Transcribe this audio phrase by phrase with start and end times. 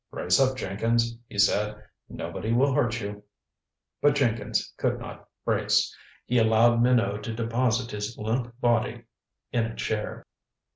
[0.09, 1.79] "Brace up, Jenkins," he said.
[2.09, 3.23] "Nobody will hurt you."
[4.01, 5.95] But Jenkins could not brace.
[6.25, 9.03] He allowed Minot to deposit his limp body
[9.51, 10.25] in a chair.